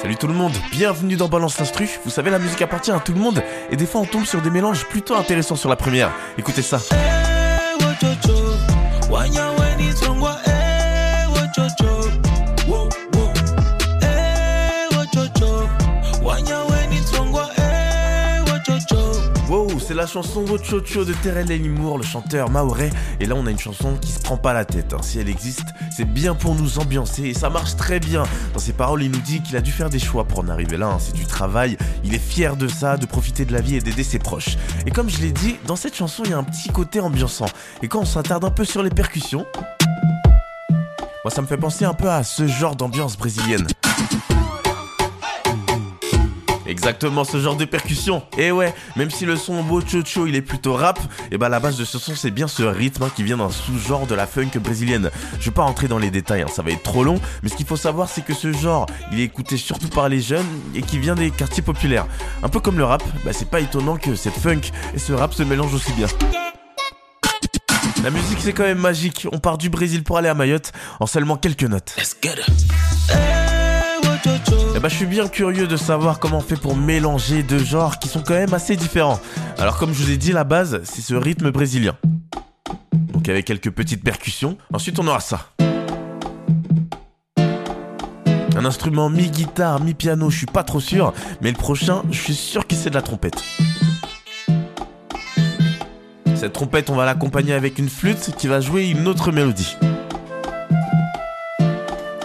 [0.00, 1.86] Salut tout le monde, bienvenue dans Balance l'Instru.
[2.04, 4.40] Vous savez, la musique appartient à tout le monde et des fois on tombe sur
[4.40, 6.10] des mélanges plutôt intéressants sur la première.
[6.38, 6.80] Écoutez ça.
[19.90, 22.90] C'est la chanson Wochocho de Terrell Limour, le chanteur maoré.
[23.18, 24.94] Et là, on a une chanson qui se prend pas la tête.
[24.94, 25.02] Hein.
[25.02, 28.22] Si elle existe, c'est bien pour nous ambiancer et ça marche très bien.
[28.52, 30.76] Dans ses paroles, il nous dit qu'il a dû faire des choix pour en arriver
[30.76, 30.90] là.
[30.90, 30.98] Hein.
[31.00, 31.76] C'est du travail.
[32.04, 34.56] Il est fier de ça, de profiter de la vie et d'aider ses proches.
[34.86, 37.46] Et comme je l'ai dit, dans cette chanson, il y a un petit côté ambiançant.
[37.82, 39.44] Et quand on s'attarde un peu sur les percussions,
[41.24, 43.66] moi, ça me fait penser un peu à ce genre d'ambiance brésilienne.
[46.70, 48.22] Exactement ce genre de percussion.
[48.38, 51.00] Et ouais, même si le son Bochocho il est plutôt rap,
[51.32, 53.50] et bah la base de ce son c'est bien ce rythme hein, qui vient d'un
[53.50, 55.10] sous-genre de la funk brésilienne.
[55.40, 57.56] Je vais pas rentrer dans les détails, hein, ça va être trop long, mais ce
[57.56, 60.82] qu'il faut savoir c'est que ce genre il est écouté surtout par les jeunes et
[60.82, 62.06] qui vient des quartiers populaires.
[62.44, 65.34] Un peu comme le rap, bah c'est pas étonnant que cette funk et ce rap
[65.34, 66.06] se mélangent aussi bien.
[68.04, 71.06] La musique c'est quand même magique, on part du Brésil pour aller à Mayotte en
[71.06, 71.94] seulement quelques notes.
[71.98, 72.36] Let's get
[74.26, 77.98] eh ben, je suis bien curieux de savoir comment on fait pour mélanger deux genres
[77.98, 79.20] qui sont quand même assez différents.
[79.58, 81.96] Alors, comme je vous ai dit, la base, c'est ce rythme brésilien.
[83.12, 84.56] Donc, avec quelques petites percussions.
[84.72, 85.50] Ensuite, on aura ça.
[88.56, 91.12] Un instrument mi-guitare, mi-piano, je suis pas trop sûr.
[91.40, 93.42] Mais le prochain, je suis sûr que c'est de la trompette.
[96.34, 99.76] Cette trompette, on va l'accompagner avec une flûte qui va jouer une autre mélodie.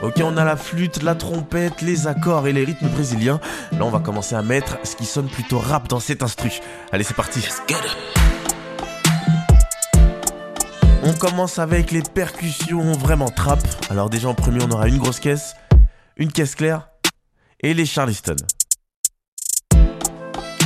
[0.00, 3.40] Ok, on a la flûte, la trompette, les accords et les rythmes brésiliens.
[3.72, 6.50] Là, on va commencer à mettre ce qui sonne plutôt rap dans cet instru.
[6.92, 7.40] Allez, c'est parti.
[11.02, 13.58] On commence avec les percussions vraiment trap.
[13.90, 15.54] Alors déjà en premier, on aura une grosse caisse,
[16.16, 16.90] une caisse claire
[17.60, 18.36] et les Charleston.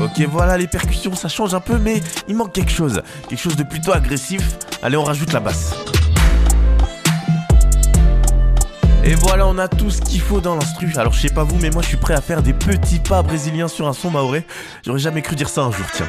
[0.01, 3.03] Ok, voilà les percussions, ça change un peu, mais il manque quelque chose.
[3.29, 4.43] Quelque chose de plutôt agressif.
[4.83, 5.75] Allez, on rajoute la basse.
[9.05, 10.93] Et voilà, on a tout ce qu'il faut dans l'instru.
[10.97, 13.23] Alors je sais pas vous, mais moi je suis prêt à faire des petits pas
[13.23, 14.47] brésiliens sur un son maoré.
[14.85, 16.09] J'aurais jamais cru dire ça un jour, tiens.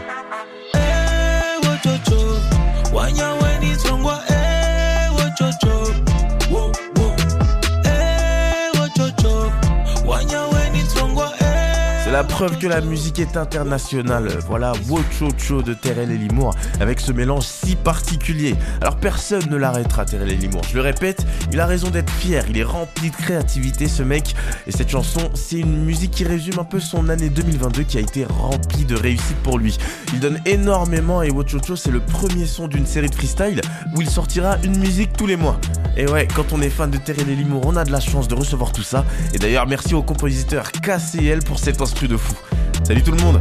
[12.29, 14.27] Preuve que la musique est internationale.
[14.47, 18.55] Voilà Wochocho de Terrell et Limour avec ce mélange si particulier.
[18.81, 20.61] Alors personne ne l'arrêtera Terrell et Limour.
[20.69, 22.43] Je le répète, il a raison d'être fier.
[22.49, 24.35] Il est rempli de créativité ce mec.
[24.67, 28.01] Et cette chanson, c'est une musique qui résume un peu son année 2022 qui a
[28.01, 29.77] été remplie de réussite pour lui.
[30.13, 33.61] Il donne énormément et Wochocho c'est le premier son d'une série de freestyle
[33.95, 35.59] où il sortira une musique tous les mois.
[35.97, 38.27] Et ouais, quand on est fan de Terrell et Limour, on a de la chance
[38.27, 39.05] de recevoir tout ça.
[39.33, 42.03] Et d'ailleurs, merci au compositeur KCL pour cet instrument
[42.83, 43.39] Salut tout le monde.